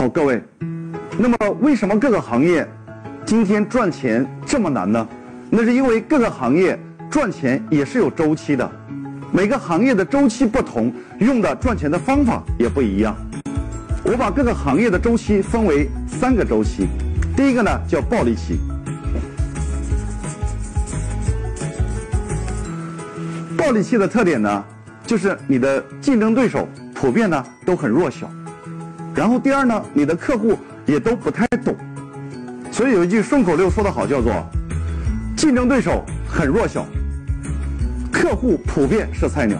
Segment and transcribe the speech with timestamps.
[0.00, 0.42] 好，各位，
[1.18, 2.66] 那么为什么各个行业
[3.26, 5.06] 今天赚钱这么难呢？
[5.50, 6.80] 那是因为各个行业
[7.10, 8.72] 赚钱也是有周期的，
[9.30, 13.14] 每个行业的周期不同，用的赚钱的方法也不一样。
[14.02, 16.88] 我把各个行业的周期分为三个周期，
[17.36, 18.58] 第一个呢叫暴利期。
[23.54, 24.64] 暴利期的特点呢，
[25.06, 28.30] 就是你的竞争对手普遍呢都很弱小，
[29.14, 31.76] 然后第二呢，你的客户也都不太懂，
[32.70, 34.32] 所以有一句顺口溜说得好，叫做
[35.36, 36.86] “竞争对手很弱小，
[38.12, 39.58] 客户普遍是菜鸟”。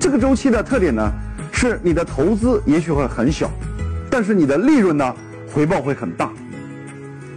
[0.00, 1.12] 这个周期的特点呢，
[1.52, 3.50] 是你的投资也许会很小，
[4.10, 5.14] 但是你的利润呢
[5.52, 6.30] 回报会很大。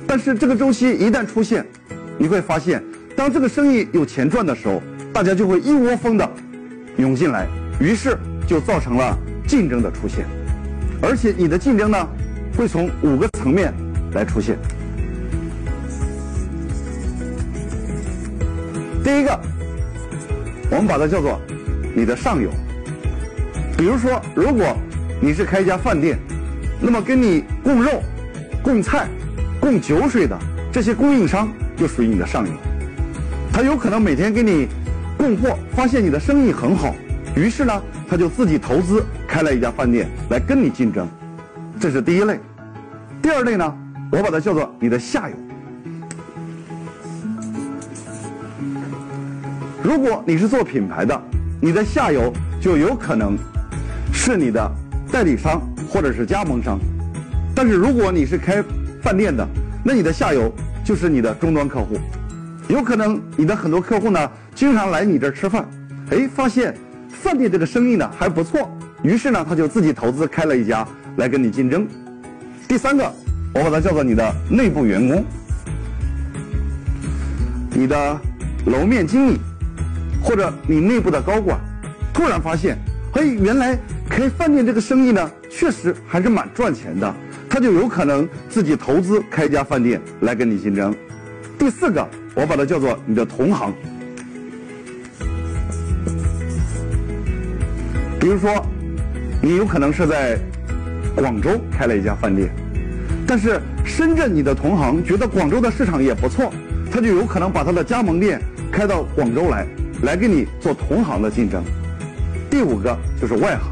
[0.08, 1.66] 但是这个周期一旦出现，
[2.18, 2.84] 你会发现，
[3.16, 4.82] 当这个生意有钱赚的时候，
[5.14, 6.30] 大家就会一窝蜂的
[6.98, 7.46] 涌进来，
[7.80, 10.26] 于是就造成了竞争的出现，
[11.02, 12.08] 而且你的竞争呢，
[12.56, 13.74] 会从五个层面
[14.14, 14.58] 来出现。
[19.04, 19.40] 第一个，
[20.70, 21.40] 我们把它叫做
[21.96, 22.50] 你的上游，
[23.78, 24.78] 比如说，如果
[25.22, 26.18] 你是开一家饭店，
[26.80, 28.02] 那么跟你供肉、
[28.62, 29.08] 供菜、
[29.60, 30.38] 供酒水的
[30.72, 32.52] 这些供应商就属于你的上游，
[33.54, 34.68] 他有可能每天给你。
[35.18, 36.96] 供货发现你的生意很好，
[37.36, 41.08] 于是呢，他就自己投资开了一家饭店来跟你竞争，
[41.80, 42.40] 这是第一类。
[43.22, 43.78] 第二类呢，
[44.12, 45.36] 我把它叫做你的下游。
[49.84, 51.22] 如果你是做品牌的，
[51.62, 53.38] 你的下游就有可能
[54.12, 54.72] 是你的
[55.12, 56.78] 代理商或者是加盟商；
[57.56, 58.64] 但是如果你是开
[59.02, 59.48] 饭店的，
[59.84, 60.52] 那你的下游
[60.84, 61.98] 就是你的终端客户。
[62.68, 65.66] 有可能你的很多客户呢，经常来你这儿吃饭，
[66.10, 66.76] 哎，发现
[67.18, 68.70] 饭店这个生意呢还不错，
[69.02, 70.88] 于是呢他就自己投资开了一家
[71.18, 71.88] 来跟你竞争。
[72.68, 73.12] 第三个，
[73.54, 75.26] 我把它叫做你的内部员工，
[77.72, 78.20] 你的
[78.68, 79.40] 楼面经理
[80.24, 81.60] 或者你内部的高管，
[82.14, 82.78] 突然发现，
[83.12, 83.78] 嘿，原来
[84.08, 87.14] 开饭店这个生意呢确实还是蛮赚钱的，
[87.50, 90.96] 他就有可能自己投资开一家饭店来跟你竞争。
[91.58, 92.08] 第四个。
[92.40, 93.74] 我把它叫做你的同行，
[98.20, 98.66] 比如说，
[99.42, 100.38] 你有可能是在
[101.16, 102.50] 广州开了一家饭店，
[103.28, 106.52] 但是深圳你的同行觉得广州的市场也不错，
[106.92, 108.42] 他就有可能把他的加盟店
[108.72, 109.68] 开到广州来，
[110.02, 111.64] 来跟你做同行的竞争。
[112.50, 113.72] 第五个就是外行，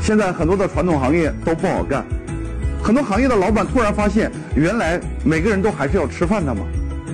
[0.00, 2.04] 现在很多的传统行业都不好干。
[2.82, 6.62] 很多行业的老板突然发现，原来每个人都还是要吃饭的嘛。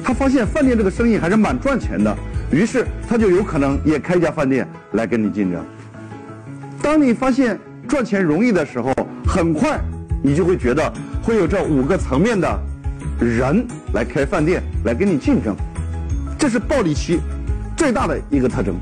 [0.02, 2.16] 他发现饭店这个生意还是蛮赚钱的，
[2.50, 5.64] 于是他就有可能也开一家饭店来跟你竞争。
[6.82, 7.58] 当你发现
[7.88, 8.92] 赚钱容易的时候，
[9.26, 9.80] 很快
[10.22, 10.92] 你就会觉得
[11.22, 12.58] 会有这五个层面的
[13.20, 15.56] 人来开饭店来跟你竞争。
[16.38, 17.20] 这是暴利期
[17.76, 18.74] 最大的一个特征。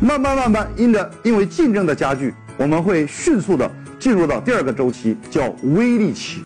[0.00, 3.70] 慢慢慢慢，因着因为竞争的加剧，我们会迅速的。
[3.98, 6.42] 进入到第二个周期，叫微利期。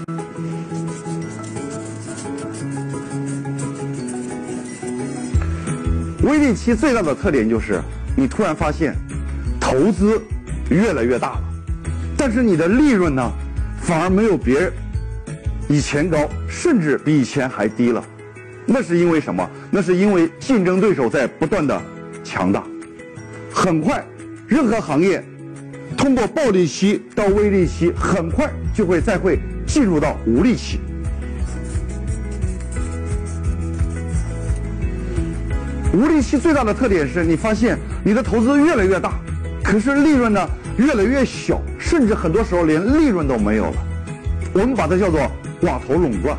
[6.27, 7.81] 微利期最大的特点就是，
[8.17, 8.97] 你突然发现，
[9.61, 10.21] 投资
[10.69, 11.45] 越来越大了，
[12.17, 13.31] 但是你的利润呢，
[13.81, 14.73] 反而没有别人
[15.69, 18.05] 以前高，甚至比以前还低了。
[18.67, 19.49] 那是因为什么？
[19.71, 21.81] 那是因为竞争对手在不断的
[22.25, 22.65] 强大。
[23.53, 24.05] 很快，
[24.49, 25.25] 任何行业。
[25.97, 30.81] 通过暴利期到微利期，很快就会再会进入到无利期。
[35.97, 39.13] 无利期最大的特点是你发现你的投资越来越大，
[39.65, 40.47] 可是利润呢
[40.77, 43.77] 越来越小，甚至很多时候连利润都没有了。
[44.53, 45.21] 我们把它叫做
[45.59, 46.37] 寡头垄断。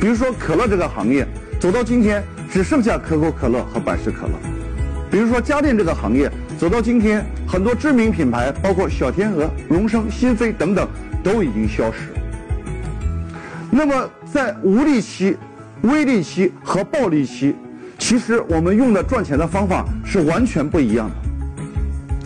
[0.00, 1.26] 比如说可乐这个行业，
[1.58, 2.22] 走到今天
[2.52, 4.32] 只剩下可口可乐和百事可乐。
[5.10, 6.30] 比如说家电这个行业。
[6.56, 10.88] 走到今天，很多知名品牌，包括小天鹅、荣升、新飞等等，
[11.22, 11.98] 都已经消失。
[13.70, 15.36] 那么，在无利期、
[15.82, 17.54] 微利期和暴利期，
[18.08, 21.16] 其实我们用的赚钱的方法是完全不一样的。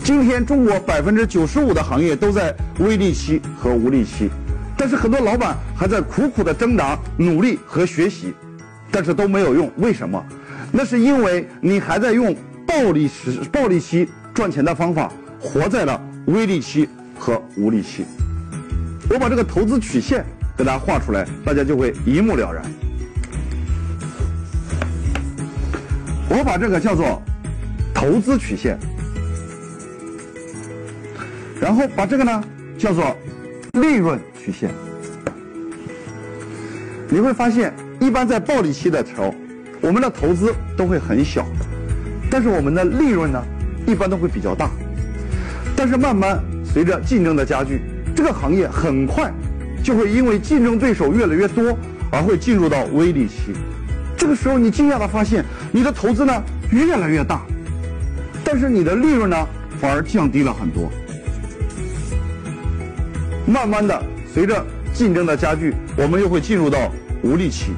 [0.01, 4.29] 今天，中国百分之九十五的行业都在微利期和无利期，
[4.77, 8.33] 但是很多老板还在苦苦的挣扎、努力和学习，
[8.89, 9.69] 但是都没有用。
[9.75, 10.25] 为什么？
[10.71, 12.33] 那是因为你还在用
[12.65, 14.07] 暴利时、暴利期。
[14.33, 16.87] 赚钱的方法活在了微利期
[17.19, 18.05] 和无利期。
[19.09, 20.25] 我把这个投资曲线
[20.57, 22.63] 给大家画出来，大家就会一目了然。
[26.35, 27.21] 我把这个叫做
[27.93, 28.75] 投资曲线，
[31.61, 32.43] 然后把这个呢
[32.75, 33.15] 叫做
[33.73, 34.71] 利润曲线。
[37.07, 39.31] 你会发现，一般在暴利期的时候，
[39.79, 41.45] 我们的投资都会很小，
[42.31, 43.39] 但是我们的利润呢，
[43.85, 44.71] 一般都会比较大。
[45.75, 47.79] 但是慢慢随着竞争的加剧，
[48.15, 49.31] 这个行业很快
[49.83, 51.77] 就会因为竞争对手越来越多
[52.11, 53.53] 而会进入到微利期。
[54.23, 56.33] 这个时候，你惊讶的发现，你的投资呢
[56.71, 57.41] 越来越大，
[58.41, 59.35] 但是你的利润呢
[59.81, 60.89] 反而降低了很多。
[63.45, 64.01] 慢慢的，
[64.33, 66.89] 随着竞争的加剧，我们又会进入到
[67.21, 67.73] 无利期。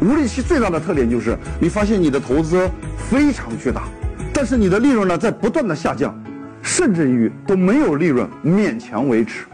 [0.00, 2.66] 无利期最大的特点就是，你发现你的投资
[3.10, 3.82] 非常巨大，
[4.32, 6.18] 但是你的利润呢在不断的下降，
[6.62, 9.44] 甚至于都没有利润，勉强维持。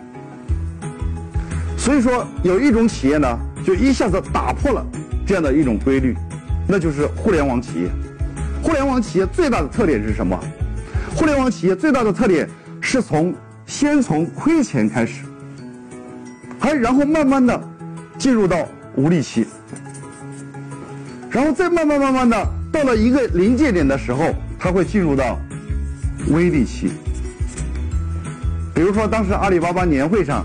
[1.77, 4.87] 所以说，有一种企业呢，就一下子打破了
[5.27, 6.17] 这样的一种规律，
[6.67, 7.89] 那就是互联网企业。
[8.63, 10.39] 互联网企业最大的特点是什么？
[11.15, 12.49] 互联网企业最大的特点
[12.81, 13.35] 是从
[13.67, 15.23] 先从亏钱开始，
[16.59, 17.59] 还然后慢慢的
[18.19, 18.67] 进入到
[18.97, 19.47] 无利期，
[21.31, 25.39] 然后再慢慢慢慢的到了一个临界点的时候，它会进入到
[26.31, 26.91] 微利期。
[28.75, 30.45] 比如说，当时阿里巴巴年会上，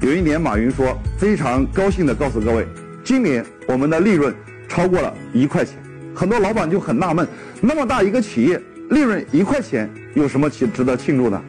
[0.00, 2.66] 有一年马云说非常高兴的告诉各位，
[3.06, 4.34] 今年我们的利润
[4.66, 5.76] 超过了一块钱。
[6.12, 7.24] 很多老板就很纳闷，
[7.60, 8.60] 那么大一个企业，
[8.90, 11.40] 利润一块钱，有什么值值得庆祝的？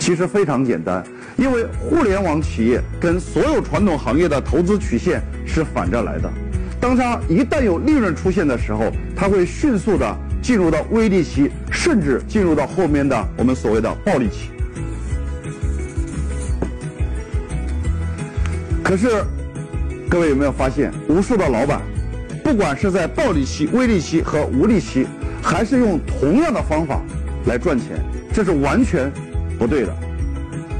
[0.00, 1.04] 其实非常简单，
[1.36, 6.28] 因为互联网企业跟所有传统行业的投资曲线是反着来的。
[6.80, 14.50] 当它一旦有利润出现的时候，它会迅速的进入到微利期，甚至进入到后面的我们所谓的暴利期。
[18.82, 19.24] 可是，
[20.08, 21.82] 各位有没有发现，无数的老板，
[22.44, 25.06] 不管是在暴利期、微利期和无利期，
[25.42, 27.02] 还是用同样的方法
[27.46, 29.10] 来赚钱，这是完全
[29.58, 29.92] 不对的。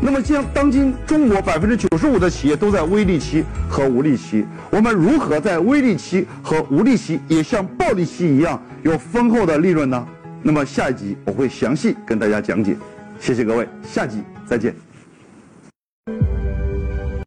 [0.00, 10.06] 那么，既然当今中国百分之九十五的企业都在微利期和无利期，我们如何在微利期和无利期也像暴利期一样有丰厚的利润呢？
[10.42, 12.76] 那么下一集我会详细跟大家讲解。
[13.18, 14.74] 谢谢各位，下集再见。